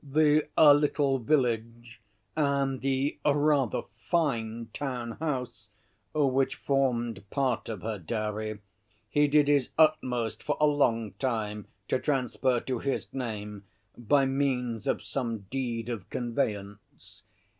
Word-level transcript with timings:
The 0.03 0.47
little 0.57 1.19
village 1.19 2.01
and 2.35 2.81
the 2.81 3.19
rather 3.23 3.83
fine 4.09 4.71
town 4.73 5.11
house 5.19 5.69
which 6.15 6.55
formed 6.55 7.23
part 7.29 7.69
of 7.69 7.83
her 7.83 7.99
dowry 7.99 8.61
he 9.09 9.27
did 9.27 9.47
his 9.47 9.69
utmost 9.77 10.41
for 10.41 10.57
a 10.59 10.65
long 10.65 11.11
time 11.19 11.67
to 11.87 11.99
transfer 11.99 12.59
to 12.61 12.79
his 12.79 13.13
name, 13.13 13.65
by 13.95 14.25
means 14.25 14.87
of 14.87 15.03
some 15.03 15.45
deed 15.51 15.87
of 15.87 16.09
conveyance. 16.09 17.21